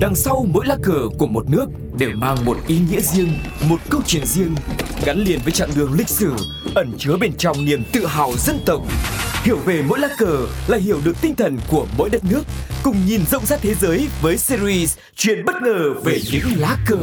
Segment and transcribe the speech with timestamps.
[0.00, 1.66] Đằng sau mỗi lá cờ của một nước
[1.98, 3.32] đều mang một ý nghĩa riêng,
[3.68, 4.54] một câu chuyện riêng,
[5.04, 6.32] gắn liền với chặng đường lịch sử,
[6.74, 8.82] ẩn chứa bên trong niềm tự hào dân tộc.
[9.42, 12.42] Hiểu về mỗi lá cờ là hiểu được tinh thần của mỗi đất nước,
[12.82, 16.98] cùng nhìn rộng rãi thế giới với series Chuyện bất ngờ về những lá cờ.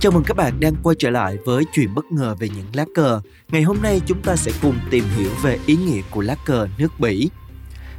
[0.00, 2.84] Chào mừng các bạn đang quay trở lại với chuyện bất ngờ về những lá
[2.94, 3.20] cờ.
[3.48, 6.68] Ngày hôm nay chúng ta sẽ cùng tìm hiểu về ý nghĩa của lá cờ
[6.78, 7.30] nước Bỉ.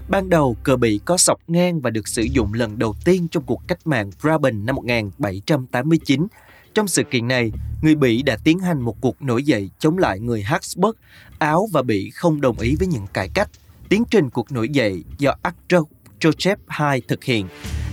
[0.10, 3.44] Ban đầu, cờ Bỉ có sọc ngang và được sử dụng lần đầu tiên trong
[3.44, 6.28] cuộc cách mạng Brabant năm 1789.
[6.74, 7.52] Trong sự kiện này,
[7.82, 10.98] người Bỉ đã tiến hành một cuộc nổi dậy chống lại người Habsburg.
[11.40, 13.50] Áo và Bỉ không đồng ý với những cải cách.
[13.90, 17.48] Tiến trình cuộc nổi dậy do Archduke Joseph II thực hiện.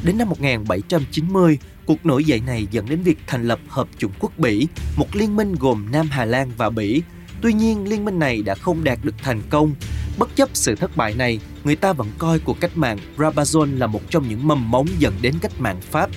[0.04, 4.38] Đến năm 1790, cuộc nổi dậy này dẫn đến việc thành lập Hợp chủng quốc
[4.38, 7.02] Bỉ, một liên minh gồm Nam Hà Lan và Bỉ.
[7.42, 9.74] Tuy nhiên, liên minh này đã không đạt được thành công.
[10.18, 13.86] Bất chấp sự thất bại này, người ta vẫn coi cuộc cách mạng Brabazon là
[13.86, 16.10] một trong những mầm mống dẫn đến cách mạng Pháp.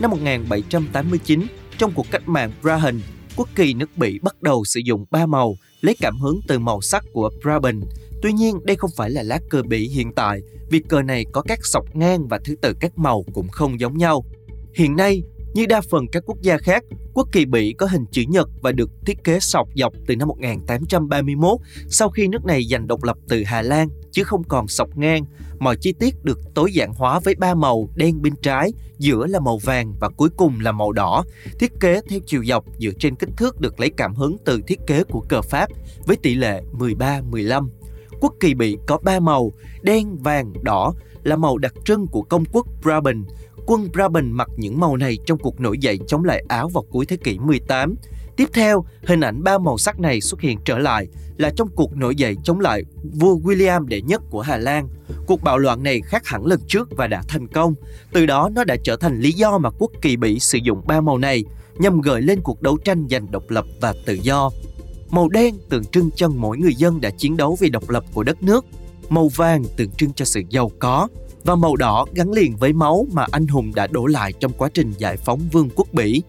[0.00, 1.46] Năm 1789,
[1.78, 3.00] trong cuộc cách mạng Brabant,
[3.36, 6.80] quốc kỳ nước Bỉ bắt đầu sử dụng ba màu, lấy cảm hứng từ màu
[6.80, 7.82] sắc của Brabant.
[8.22, 11.42] Tuy nhiên, đây không phải là lá cờ Bỉ hiện tại, vì cờ này có
[11.42, 14.24] các sọc ngang và thứ tự các màu cũng không giống nhau.
[14.74, 15.22] Hiện nay,
[15.56, 18.72] như đa phần các quốc gia khác, quốc kỳ Bỉ có hình chữ nhật và
[18.72, 23.16] được thiết kế sọc dọc từ năm 1831 sau khi nước này giành độc lập
[23.28, 25.24] từ Hà Lan, chứ không còn sọc ngang.
[25.58, 29.40] Mọi chi tiết được tối giản hóa với ba màu đen bên trái, giữa là
[29.40, 31.24] màu vàng và cuối cùng là màu đỏ.
[31.58, 34.78] Thiết kế theo chiều dọc dựa trên kích thước được lấy cảm hứng từ thiết
[34.86, 35.70] kế của cờ Pháp
[36.06, 37.68] với tỷ lệ 13-15.
[38.20, 42.44] Quốc kỳ Bỉ có ba màu, đen, vàng, đỏ là màu đặc trưng của công
[42.52, 43.26] quốc Brabant
[43.66, 47.06] quân Brabant mặc những màu này trong cuộc nổi dậy chống lại Áo vào cuối
[47.06, 47.94] thế kỷ 18.
[48.36, 51.96] Tiếp theo, hình ảnh ba màu sắc này xuất hiện trở lại là trong cuộc
[51.96, 54.88] nổi dậy chống lại vua William đệ nhất của Hà Lan.
[55.26, 57.74] Cuộc bạo loạn này khác hẳn lần trước và đã thành công.
[58.12, 61.00] Từ đó nó đã trở thành lý do mà quốc kỳ Bỉ sử dụng ba
[61.00, 61.44] màu này
[61.78, 64.50] nhằm gợi lên cuộc đấu tranh giành độc lập và tự do.
[65.10, 68.22] Màu đen tượng trưng cho mỗi người dân đã chiến đấu vì độc lập của
[68.22, 68.64] đất nước.
[69.08, 71.08] Màu vàng tượng trưng cho sự giàu có,
[71.44, 74.68] và màu đỏ gắn liền với máu mà anh hùng đã đổ lại trong quá
[74.74, 76.22] trình giải phóng vương quốc Bỉ.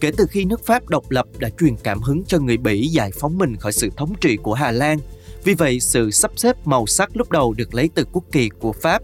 [0.00, 3.10] Kể từ khi nước Pháp độc lập đã truyền cảm hứng cho người Bỉ giải
[3.20, 4.98] phóng mình khỏi sự thống trị của Hà Lan.
[5.44, 8.72] Vì vậy, sự sắp xếp màu sắc lúc đầu được lấy từ quốc kỳ của
[8.72, 9.02] Pháp.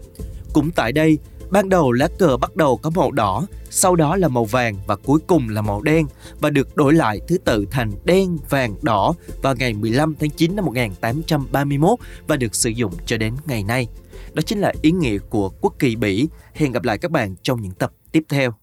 [0.53, 1.17] Cũng tại đây,
[1.49, 4.95] ban đầu lá cờ bắt đầu có màu đỏ, sau đó là màu vàng và
[4.95, 6.05] cuối cùng là màu đen
[6.39, 10.55] và được đổi lại thứ tự thành đen, vàng, đỏ vào ngày 15 tháng 9
[10.55, 13.87] năm 1831 và được sử dụng cho đến ngày nay.
[14.33, 16.27] Đó chính là ý nghĩa của quốc kỳ Bỉ.
[16.53, 18.53] Hẹn gặp lại các bạn trong những tập tiếp theo.